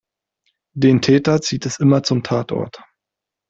[0.73, 2.81] Den Täter zieht es immer zum Tatort.